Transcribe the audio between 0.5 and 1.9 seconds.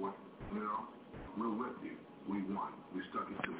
know, we're with